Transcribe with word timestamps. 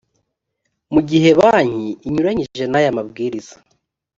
mu 0.93 1.01
gihe 1.09 1.29
banki 1.39 1.87
inyuranyije 2.07 2.63
n 2.67 2.73
aya 2.79 2.95
mabwiriza 2.97 3.55